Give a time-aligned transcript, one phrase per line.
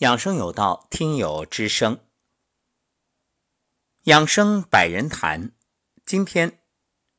[0.00, 2.02] 养生有道，听友之声，
[4.04, 5.52] 养生百人谈。
[6.06, 6.64] 今天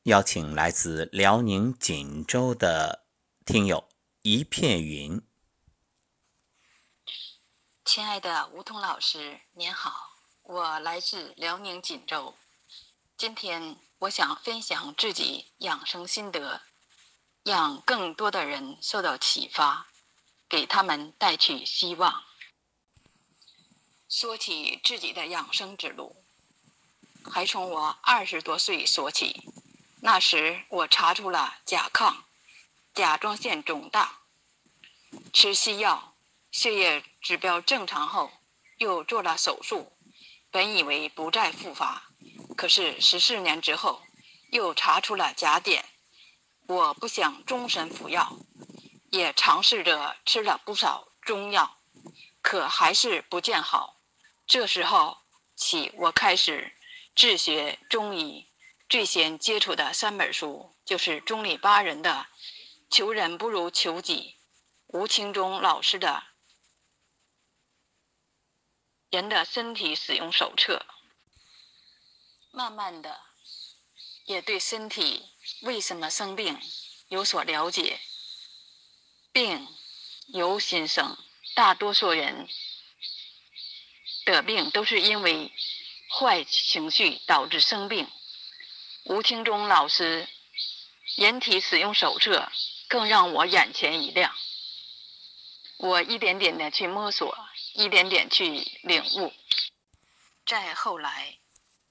[0.02, 3.06] 邀请来自辽宁锦州的
[3.46, 3.88] 听友
[4.22, 5.22] 一片云。
[7.84, 12.34] 亲爱的吴桐老师，您好，我来自辽宁锦州。
[13.16, 16.60] 今天我想分享自己养生心得，
[17.44, 19.86] 让更多的人受到启发。
[20.48, 22.24] 给他们带去希望。
[24.14, 26.22] 说起自己的养生之路，
[27.32, 29.48] 还从我二十多岁说起。
[30.02, 32.16] 那时我查出了甲亢，
[32.92, 34.18] 甲状腺肿大，
[35.32, 36.14] 吃西药，
[36.50, 38.30] 血液指标正常后，
[38.76, 39.96] 又做了手术，
[40.50, 42.10] 本以为不再复发，
[42.54, 44.02] 可是十四年之后，
[44.50, 45.86] 又查出了甲减。
[46.66, 48.36] 我不想终身服药。
[49.10, 51.78] 也尝试着吃了不少中药，
[52.42, 54.01] 可还是不见好。
[54.52, 55.16] 这时候
[55.56, 56.76] 起，我开始
[57.16, 58.50] 自学中医。
[58.86, 62.26] 最先接触的三本书就是中里巴人的
[62.94, 64.36] 《求人不如求己》，
[64.88, 66.22] 吴清忠老师的
[69.16, 70.84] 《人的身体使用手册》。
[72.54, 73.22] 慢慢的，
[74.26, 75.30] 也对身体
[75.62, 76.60] 为什么生病
[77.08, 78.00] 有所了解。
[79.32, 79.66] 病
[80.26, 81.16] 由心生，
[81.54, 82.46] 大多数人
[84.24, 85.52] 得病都是因为
[86.08, 88.08] 坏情绪导致生病。
[89.04, 90.28] 吴清忠老师
[91.22, 92.38] 《人体使用手册》
[92.88, 94.34] 更让我眼前一亮。
[95.78, 97.36] 我一点点的去摸索，
[97.74, 98.48] 一点点去
[98.82, 99.32] 领悟。
[100.46, 101.38] 再后来，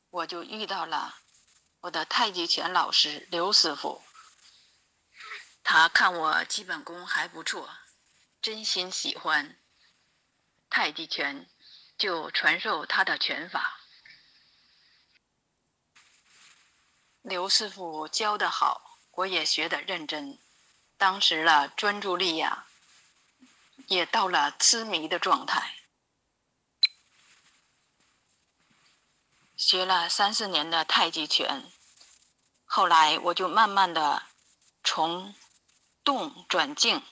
[0.10, 1.18] 我就遇到了
[1.82, 4.02] 我的太极拳老师刘师傅。
[5.64, 7.70] 他看我基本功还不错，
[8.42, 9.60] 真心喜欢
[10.70, 11.50] 太极拳，
[12.02, 13.80] 就传授他的拳法。
[17.22, 20.40] 刘师傅教的好，我也学得认真。
[20.98, 22.66] 当时的专注力呀，
[23.86, 25.76] 也到了痴迷的状态。
[29.56, 31.72] 学了三四年的太极拳，
[32.66, 34.24] 后来我就慢慢的
[34.84, 35.36] 从。
[36.04, 37.06] 动转静，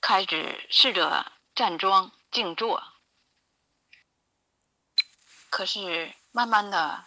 [0.00, 2.97] 开始试着站桩静坐，
[5.50, 7.06] 可是慢慢的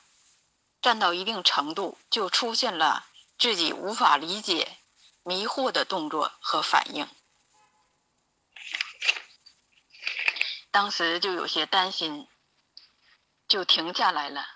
[0.81, 3.05] 站到一定程度，就出现了
[3.37, 4.77] 自己无法理解、
[5.23, 7.07] 迷惑的动作和反应。
[10.71, 12.27] 当时就有些担心，
[13.47, 14.47] 就停下来了。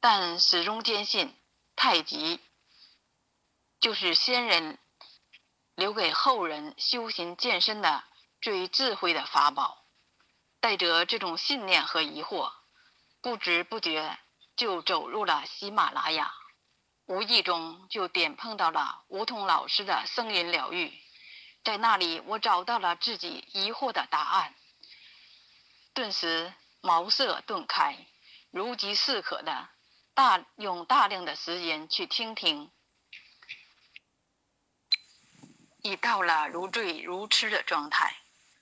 [0.00, 1.36] 但始终坚信，
[1.76, 2.40] 太极
[3.80, 4.78] 就是先人。
[5.76, 8.04] 留给后人修行健身的
[8.42, 9.86] 最智慧的法宝。
[10.60, 12.52] 带着这种信念和疑惑，
[13.22, 14.18] 不知不觉
[14.56, 16.32] 就走入了喜马拉雅，
[17.04, 20.98] 无意中就点碰到了梧桐老师的声音疗愈。
[21.62, 24.54] 在那里，我找到了自己疑惑的答案，
[25.92, 28.06] 顿时茅塞顿开，
[28.50, 29.68] 如饥似渴的
[30.14, 32.70] 大用大量的时间去听听。
[35.82, 38.16] 已到了如醉如痴的状态，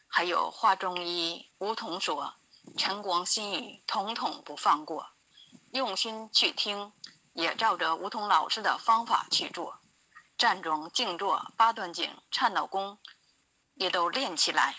[0.09, 2.35] 还有华中医梧桐说，
[2.77, 5.11] 晨光心语统统不放过，
[5.73, 6.93] 用心去听，
[7.33, 9.81] 也照着梧桐老师的方法去做，
[10.37, 12.99] 站桩、静坐、八段锦、颤抖功，
[13.75, 14.75] 也都练起来，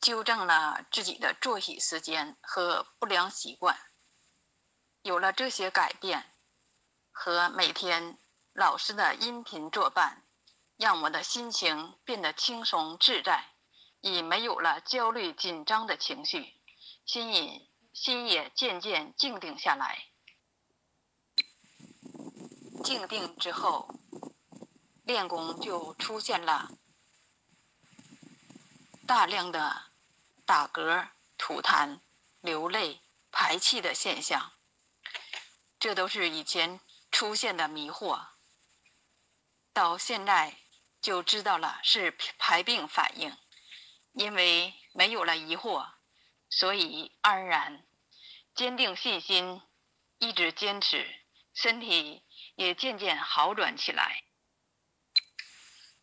[0.00, 3.78] 纠正了自己的作息时间和不良习惯，
[5.02, 6.28] 有了这些改变。
[7.14, 8.18] 和每天
[8.54, 10.24] 老师的音频作伴，
[10.78, 13.51] 让我的心情变得轻松自在，
[14.02, 16.60] 已没有了焦虑紧张的情绪，
[17.06, 20.08] 心也心也渐渐静定下来。
[22.84, 23.88] 静定之后，
[25.04, 26.70] 练功就出现了
[29.06, 29.92] 大量的
[30.44, 31.08] 打嗝、
[31.38, 32.00] 吐痰、
[32.40, 33.00] 流泪、
[33.30, 34.52] 排气的现象，
[35.80, 36.78] 这都是以前。
[37.14, 38.28] 出现的迷惑，
[39.74, 40.56] 到现在
[41.02, 43.36] 就知道了是排病反应，
[44.12, 45.86] 因为没有了疑惑，
[46.48, 47.84] 所以安然、
[48.54, 49.62] 坚定信心，
[50.18, 51.20] 一直坚持，
[51.54, 52.22] 身体
[52.54, 54.24] 也渐渐好转起来。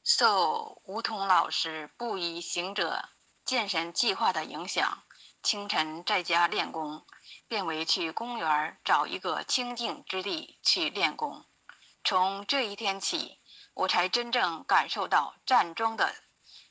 [0.03, 3.09] 受吴桐老师布衣行者
[3.45, 5.03] 健身计划的影响，
[5.43, 7.05] 清晨在家练功。
[7.47, 11.45] 变为去公园找一个清静之地去练功。
[12.03, 13.39] 从这一天起，
[13.73, 16.13] 我才真正感受到站桩的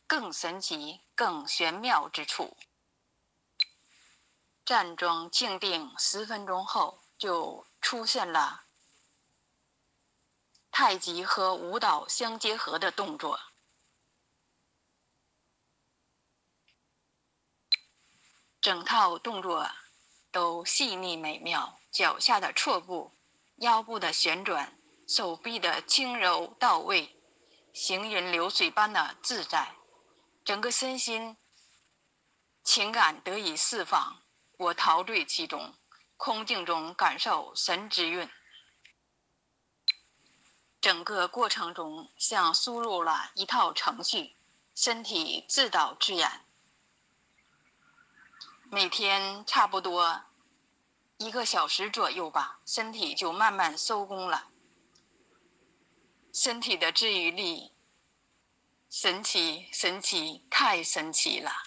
[0.08, 2.56] 更神奇、更玄妙之处。
[4.64, 8.64] 站桩静定十分钟后，就出现了
[10.70, 13.38] 太极和舞蹈相结合的动作。
[18.60, 19.70] 整套动作
[20.32, 23.16] 都细腻美妙，脚下的错步、
[23.56, 27.20] 腰部的旋转、手臂的轻柔到位，
[27.72, 29.77] 行云流水般的自在，
[30.48, 31.36] 整个身心
[32.64, 34.22] 情感得以释放。
[34.56, 35.74] 我陶醉其中，
[36.16, 38.26] 空境中感受神之韵。
[40.80, 44.38] 整个过程中像输入了一套程序，
[44.74, 46.46] 身体自导自演。
[48.70, 50.22] 每天差不多
[51.18, 54.48] 一个小时左右吧，身体就慢慢收工了。
[56.32, 57.74] 身体的治愈力，
[58.90, 61.64] 神奇，神奇，太神奇了。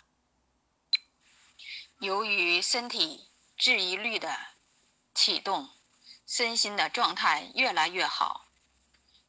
[2.00, 4.36] 由于身体治愈率的
[5.14, 5.70] 启动，
[6.26, 8.48] 身心的状态越来越好，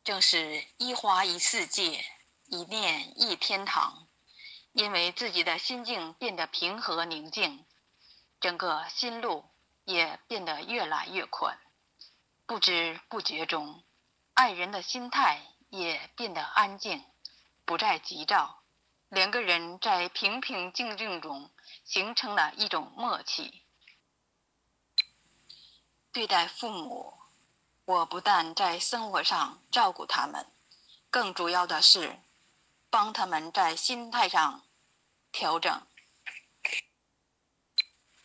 [0.02, 2.02] 正是一花一世界，
[2.46, 4.08] 一念一天堂。
[4.72, 7.66] 因为自己的心境变得平和宁静，
[8.40, 9.50] 整个心路
[9.84, 11.58] 也变得越来越宽。
[12.46, 13.84] 不知不觉中，
[14.32, 17.04] 爱人的心态也变得安静，
[17.64, 18.62] 不再急躁。
[19.08, 21.50] 两个人在平平静静中。
[21.84, 23.64] 形成了一种默契。
[26.12, 27.18] 对待父母，
[27.84, 30.46] 我不但在生活上照顾他们，
[31.10, 32.20] 更主要的是
[32.88, 34.62] 帮他们在心态上
[35.32, 35.86] 调整，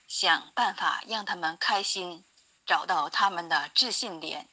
[0.08, 2.24] 想办法让他们开心，
[2.66, 4.48] 找到他们的自信点，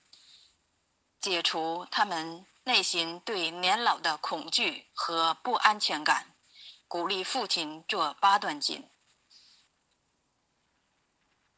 [1.20, 6.34] 解除他们内心对年老的恐惧和不安全感。
[6.87, 8.88] 鼓励父亲做八段锦。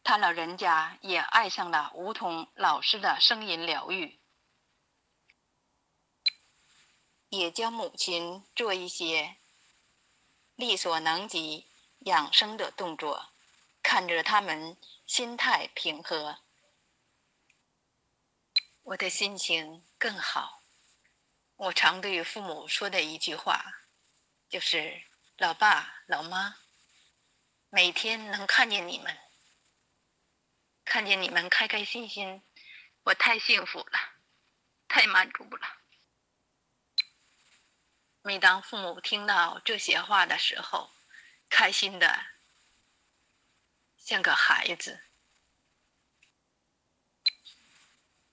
[0.03, 4.19] 他老人家也爱上了梧桐老师的声音疗愈，
[7.29, 9.37] 也教母亲做一些
[10.55, 11.67] 力所能及
[11.99, 13.26] 养生的动作，
[13.82, 16.38] 看着他们心态平和，
[18.85, 20.62] 我的心情更好。
[21.56, 23.82] 我常对父母说的一句话，
[24.49, 25.05] 就是。
[25.38, 26.56] 老爸、老妈，
[27.69, 29.19] 每天能看见你们，
[30.82, 32.43] 看见你们开开心心，
[33.03, 34.14] 我太幸福了，
[34.88, 35.82] 太满足了。
[38.23, 40.91] 每当父母听到这些话的时候，
[41.50, 42.29] 开心的
[43.99, 45.05] 像个孩子。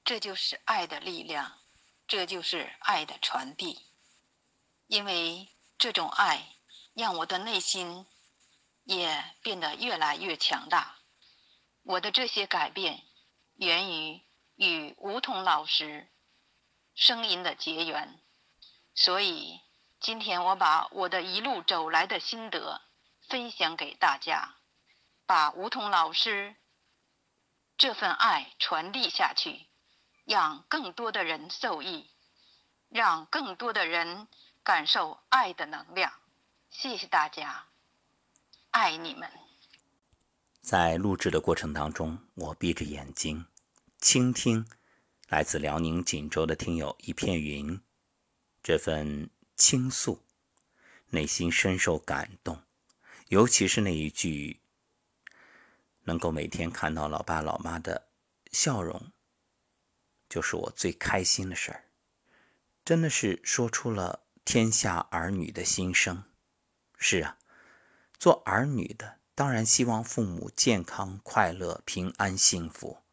[0.05, 1.62] 这就是爱的力量，
[2.07, 3.85] 这就是爱的传递，
[4.87, 6.49] 因为这种爱。
[6.95, 8.05] 让我的内心
[8.83, 10.97] 也变得越来越强大。
[11.81, 13.01] 我的这些改变
[13.55, 14.21] 源于
[14.57, 16.07] 与梧桐老师
[16.93, 18.19] 声音的结缘，
[18.93, 19.59] 所以
[19.99, 22.83] 今天我把我的一路走来的心得
[23.27, 24.57] 分享给大家，
[25.25, 26.55] 把梧桐老师
[27.75, 29.65] 这份爱传递下去，
[30.25, 32.09] 让更多的人受益，
[32.89, 34.27] 让更多的人
[34.63, 36.13] 感受爱的能量。
[36.69, 37.67] 谢谢大家，
[38.71, 39.29] 爱你们。
[40.61, 43.45] 在录制的过程当中，我闭着眼睛
[43.99, 44.65] 倾听
[45.27, 47.81] 来自辽宁锦州的听友一片云
[48.61, 50.23] 这份倾诉，
[51.09, 52.63] 内心深受感动。
[53.27, 54.61] 尤其是那一句
[56.05, 58.07] “能够每天看到老爸老妈的
[58.51, 59.11] 笑容，
[60.33, 61.83] 就是我最开心的事儿”，
[62.83, 66.23] 真的是说出了天下儿女的心声。
[66.97, 67.37] 是啊，
[68.17, 73.03] 做儿女的当然希望父母健康、快乐、平安、幸福。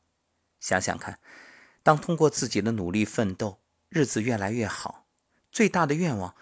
[0.60, 1.20] 想想看，
[1.82, 3.60] 当通过自己的努力奋斗，
[3.90, 5.06] 日子越来越好，
[5.52, 6.34] 最大的愿望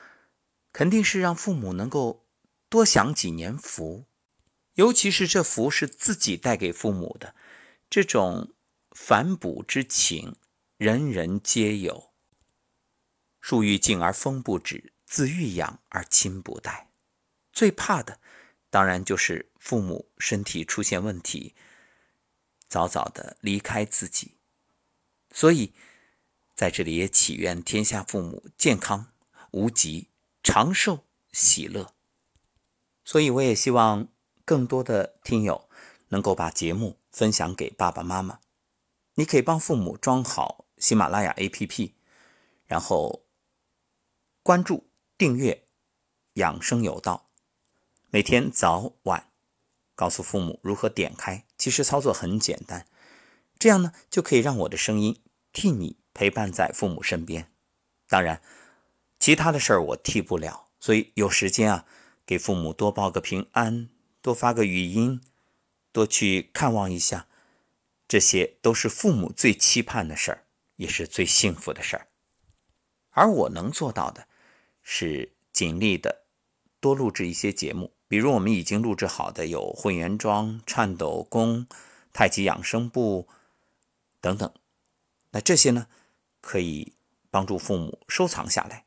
[0.73, 2.25] 肯定是让父母能够
[2.69, 4.05] 多享几年福。
[4.75, 7.35] 尤其是这福是自己带给父母的，
[7.91, 8.55] 这种
[8.93, 10.37] 反哺之情，
[10.79, 12.13] 人人皆有。
[13.41, 16.93] 树欲静而风不止，子欲养而亲不待。
[17.53, 18.21] 最怕的，
[18.71, 21.57] 当然就是父母身体出现问题，
[22.69, 24.37] 早早的离开自己。
[25.33, 25.75] 所以，
[26.55, 29.13] 在这里也祈愿天下父母健康
[29.51, 30.11] 无疾、
[30.45, 31.93] 长寿喜乐。
[33.05, 34.07] 所以，我也希望
[34.45, 35.69] 更多的听友
[36.11, 38.39] 能够把节目分享给爸爸妈妈。
[39.15, 41.93] 你可以帮父母装好喜马拉雅 APP，
[42.67, 43.25] 然后
[44.43, 45.65] 关注、订阅。
[46.35, 47.31] 养生有道，
[48.11, 49.33] 每天早晚
[49.97, 51.45] 告诉父母如何点开。
[51.57, 52.87] 其实操作很简单，
[53.59, 55.21] 这样呢就可以让我的声音
[55.53, 57.51] 替你陪伴在父母身边。
[58.07, 58.41] 当然，
[59.19, 61.87] 其他的事儿我替不了，所以有时间啊，
[62.25, 63.89] 给父母多报个平安，
[64.23, 65.21] 多发个语音，
[65.91, 67.27] 多去看望一下，
[68.07, 70.45] 这些都是父母最期盼的事儿，
[70.79, 72.09] 也是最幸福的事儿。
[73.11, 74.27] 而我能做到的，
[74.83, 76.25] 是尽力的
[76.81, 81.67] 多录制一些节目，比如我们已经录制好的有混元桩、颤抖功、
[82.13, 83.29] 太极养生步
[84.21, 84.53] 等等。
[85.33, 85.89] 那这些呢，
[86.41, 86.95] 可以
[87.31, 88.87] 帮助父母收藏下来，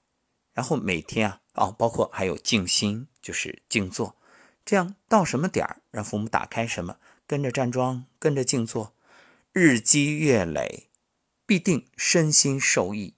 [0.53, 4.15] 然后每天啊，哦，包括还有静心，就是静坐，
[4.63, 8.95] 这样到什么点儿，让父母打开什么，跟着站桩，跟着静坐，
[9.51, 10.89] 日积月累，
[11.51, 13.15] 必定身心受益。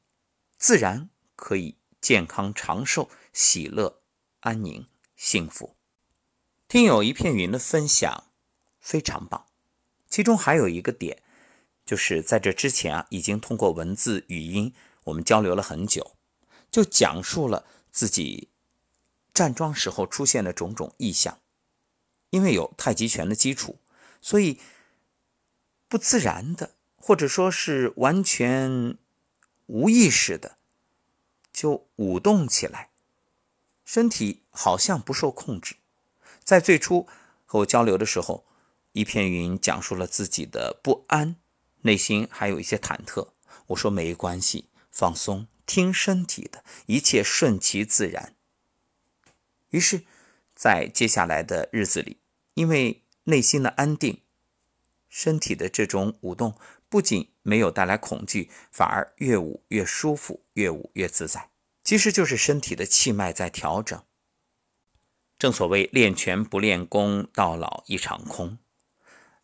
[0.57, 4.01] 自然可以健康长寿、喜乐、
[4.39, 5.75] 安宁、幸福。
[6.67, 8.31] 听友一片云的分享
[8.79, 9.45] 非常棒，
[10.09, 11.21] 其中还有一个点，
[11.85, 14.73] 就是在这之前啊，已经通过文字、语音
[15.03, 16.15] 我们交流了很久，
[16.71, 18.49] 就讲述了自己
[19.31, 21.39] 站桩时候出现的种种异象。
[22.31, 23.79] 因为有太极拳的基础，
[24.21, 24.59] 所以
[25.87, 26.73] 不自然的，
[27.05, 28.97] 或者说是完全。
[29.67, 30.57] 无意识的
[31.53, 32.89] 就舞动起来，
[33.85, 35.77] 身体好像不受控制。
[36.43, 37.07] 在最初
[37.45, 38.45] 和我交流的时候，
[38.91, 41.37] 一片云讲述了自己的不安，
[41.83, 43.29] 内心还有一些忐忑。
[43.67, 48.35] 我说没关系，放松，听身体的，一切顺其自然。
[49.69, 50.03] 于是，
[50.53, 52.17] 在接下来的日子里，
[52.53, 54.21] 因为内心的安定，
[55.07, 56.55] 身体的这种舞动。
[56.93, 61.49] 不仅没有带来恐惧，反而越舞越舒服，越舞越自在。
[61.83, 63.99] 其实就是身体的气脉在调整。
[65.39, 68.59] 正所谓练拳不练功，到老一场空。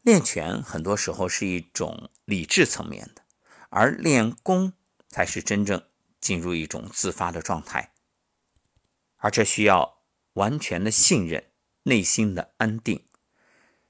[0.03, 3.24] 练拳很多时候是一种理智层面的，
[3.70, 4.74] 而练功
[5.08, 5.84] 才是真正
[6.22, 7.94] 进入一种自发的状态。
[9.15, 10.03] 而这需要
[10.34, 11.46] 完全的信任，
[11.82, 13.03] 内心的安定。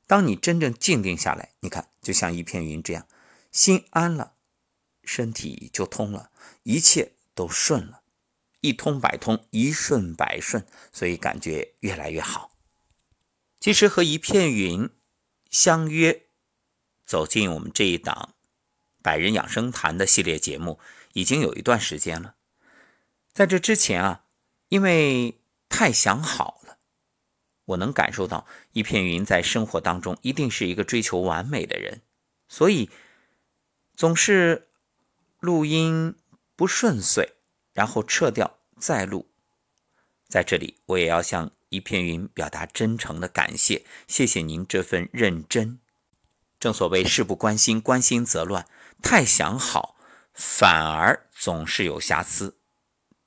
[0.07, 3.05] 当你真正静定下来，你看，就像一片云这样。
[3.51, 4.35] 心安了，
[5.03, 8.03] 身体就通了，一切都顺了，
[8.61, 12.55] 一通百通，一顺百顺，所以感觉越来越好。
[13.59, 14.87] 其实和一片云
[15.49, 16.27] 相约
[17.05, 18.35] 走进我们这一档
[19.01, 20.79] 《百人养生谈》的系列节目，
[21.13, 22.35] 已经有一段时间了。
[23.33, 24.25] 在这之前啊，
[24.67, 26.77] 因为太想好了，
[27.65, 32.03] 我能感受到一片云在生活当中一定是一个追求完美的人，
[32.47, 32.91] 所以。
[33.99, 34.69] 总是
[35.41, 36.15] 录音
[36.55, 37.33] 不顺遂，
[37.73, 39.29] 然后撤掉再录。
[40.29, 45.81] 在这里，我也要向一片云表达真诚的感谢，谢谢您这份认真。
[46.61, 48.65] 正所谓事不关心，关心则乱。
[49.03, 49.97] 太想好，
[50.31, 52.57] 反而总是有瑕疵。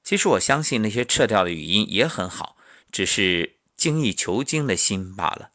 [0.02, 2.56] 其实我相信那些撤掉的语音也很好，
[2.90, 5.50] 只是精益求精的心罢了。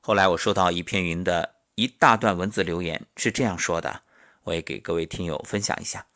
[0.00, 1.57] 后来我收到一片云的。
[1.78, 4.02] 一大段文字留言是这样说的，
[4.42, 6.06] 我也给各位听友分享一下。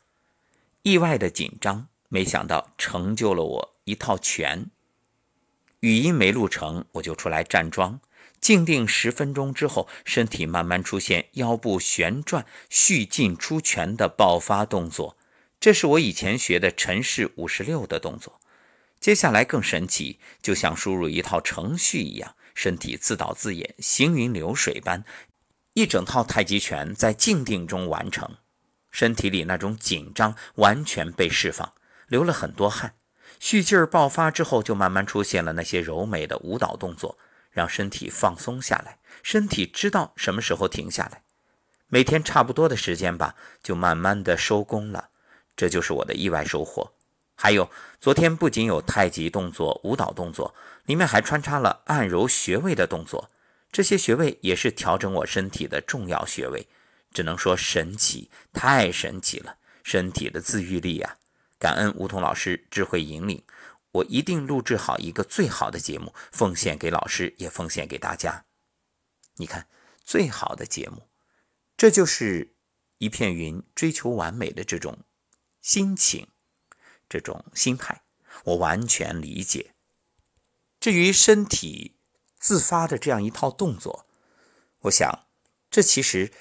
[0.83, 4.67] 意外的紧张，没想到成就了我一套拳。
[5.79, 8.01] 语音没录成，我就出来站桩，
[8.41, 15.17] 静定十分钟之后，身体慢慢出现腰部旋转、蓄劲出拳的爆发动作。
[15.61, 18.41] 这是我以前学的陈氏五十六的动作。
[18.99, 25.05] 接下来更神奇，就像输入一套程序一样，身体自导自演，行云流水般。
[25.75, 28.37] 一整套太极拳在静定中完成，
[28.91, 31.73] 身体里那种紧张完全被释放，
[32.09, 32.95] 流了很多汗，
[33.41, 37.17] 蓄劲儿爆发之后，就慢慢出现了那些柔美的舞蹈动作，
[37.51, 41.23] 让身体放松下来，身体知道什么时候停下来。
[41.89, 45.09] 每天差不多的时间吧，就慢慢的收工了，
[45.57, 46.93] 这就是我的意外收获。
[47.35, 53.31] 还有昨天不仅有太极动作、舞蹈动作，里面还穿插了按揉穴位的动作。
[53.73, 56.69] 这些穴位也是调整我身体的重要穴位，
[57.11, 59.57] 只能说神奇，太神奇了！
[59.83, 61.17] 身体的自愈力啊！
[61.59, 63.43] 感恩梧桐老师智慧引领，
[63.91, 68.45] 我一定录制好一个最好的节目，奉献给老师，也奉献给大家。
[69.37, 69.67] 你看，
[70.05, 71.09] 最好的节目，
[71.77, 72.55] 这就是
[72.99, 74.99] 一片云追求完美的这种
[75.63, 76.29] 心情，
[77.09, 78.03] 这种心态，
[78.45, 79.75] 我完全理解。
[80.79, 81.97] 至于身体，
[82.43, 84.05] 自发的这样一套动作，
[84.81, 85.27] 我想，
[85.71, 86.33] 这其实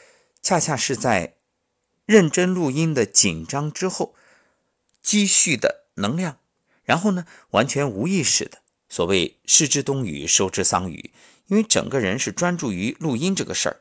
[0.41, 1.35] 恰恰是在
[2.07, 4.15] 认真录音的紧张之后
[5.03, 6.39] 积蓄的能量，
[6.83, 8.57] 然后呢，完全无意识的
[8.89, 11.13] 所谓“失之东隅，收之桑榆”，
[11.45, 13.79] 因为整个人是专注于录音这个事儿，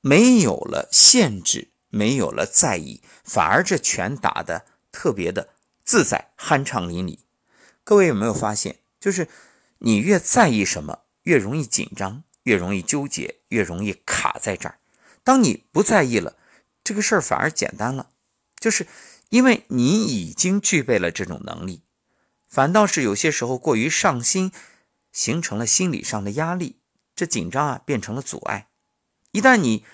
[0.00, 5.50] 没有了限制，没有了在意，反而这拳打的特别的
[5.84, 7.18] 自在、酣畅淋漓。
[7.84, 9.28] 各位有没有发现，就是
[9.78, 14.78] 你越在意什么，越容易紧张，越容易纠结，越容易卡在这儿。
[15.22, 16.36] 当你不在意了，
[16.82, 18.10] 这个事儿反而简单了，
[18.58, 18.86] 就是
[19.30, 21.82] 因为你已经具备了这种能力。
[22.46, 24.52] 反倒是有些时候过于上心，
[25.10, 26.80] 形成了心理上的压力，
[27.16, 28.68] 这紧张啊变成了阻碍。
[29.32, 29.84] 一旦你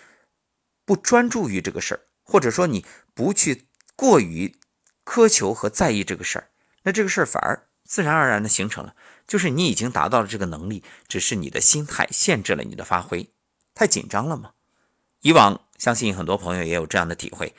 [0.85, 2.85] 不专注于这个事儿，或者说你
[3.15, 4.55] 不去过于
[5.05, 6.51] 苛求和在意这个事儿，
[6.83, 7.70] 那这个事儿反而。
[7.91, 8.95] 自然而然的形成了，
[9.27, 13.29] 就是你已经达到了这个能力，只是你的心态限制了你的发挥，
[13.75, 14.53] 太紧张了嘛。
[15.23, 17.53] 以往相信很多朋友也有这样的体会，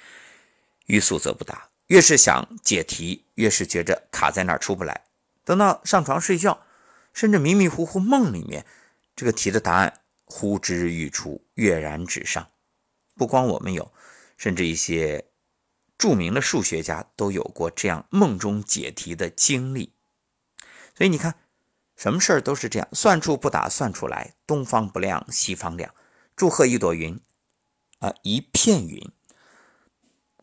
[0.85, 5.03] 欲速则不达，越是想解题，越是觉着卡在那儿出不来。
[5.43, 6.61] 等到上床睡觉，
[7.11, 8.65] 甚至迷迷糊糊梦里面，
[9.17, 12.47] 这个题的答案呼之欲出，跃然纸上。
[13.17, 13.91] 不光我们有，
[14.37, 15.25] 甚至一些
[15.97, 19.91] 著名的数学家都有过这样梦中解题的经历。
[21.01, 21.35] 所以你看，
[21.95, 25.95] 什么事儿都是这样，算出不打算出来，东方不亮西方亮。
[26.35, 27.19] 祝贺一朵云，
[27.97, 29.11] 啊，一片云。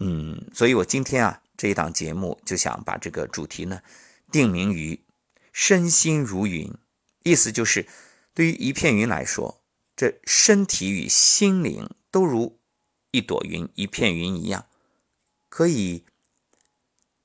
[0.00, 3.82] 嗯，所以我今天啊这一档节目就想把这个主题呢
[4.32, 5.04] 定名于
[5.54, 6.76] “身心如云”，
[7.22, 7.86] 意思就是
[8.34, 9.62] 对于一片云来说，
[9.94, 12.58] 这身体与心灵都如
[13.12, 14.66] 一朵云、一片云一样，
[15.48, 16.04] 可以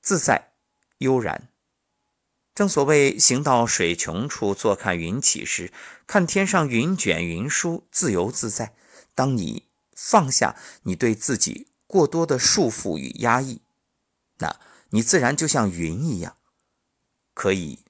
[0.00, 0.52] 自在
[0.98, 1.48] 悠然。
[2.54, 5.72] 正所谓行到水穷处，坐看云起时，
[6.06, 8.76] 看天上云卷云舒，自由自在。
[9.12, 13.60] 当你放下你对自己过多的束缚与压抑，
[14.38, 16.36] 那你自然就像云一样，
[17.34, 17.80] 可以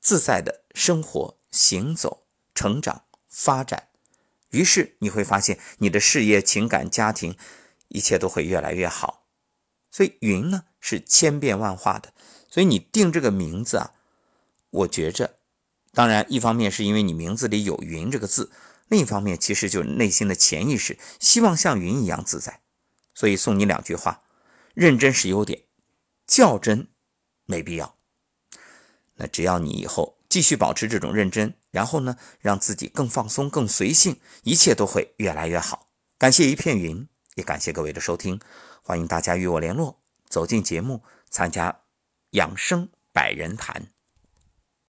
[0.00, 3.88] 自在的生活、行走、成长、发展。
[4.50, 7.38] 于是你会发现，你的事业、情感、家庭，
[7.88, 9.26] 一切都会越来越好。
[9.90, 12.12] 所以云呢是千变万化的，
[12.50, 13.94] 所以你定这个名字啊。
[14.70, 15.36] 我觉着，
[15.92, 18.52] 当然，一方面是因为你名字里有“云”这个字，
[18.88, 22.60] 另一方面其实就是内心的潜意识希望像云一样自在。
[23.14, 24.22] 所以送你两句话：
[24.74, 25.64] 认真是优点，
[26.26, 26.88] 较真
[27.46, 27.96] 没必要。
[29.16, 35.88] 那只要你以后继续保持这种认真，然后呢，让自己更放松、更随性，一切都会越来越好。
[36.16, 38.40] 感谢一片云，也感谢各位的收听，
[38.82, 41.82] 欢迎大家与我联络，走进节目，参加
[42.30, 43.88] 养生百人谈。